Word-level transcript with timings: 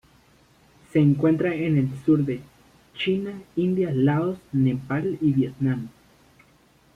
Se 0.91 0.97
encuentra 0.97 1.53
en 1.53 1.77
el 1.77 1.91
sur 2.03 2.25
de 2.25 2.41
China, 2.95 3.39
India, 3.55 3.91
Laos, 3.93 4.39
Nepal 4.51 5.19
y 5.21 5.31
Vietnam. 5.31 5.89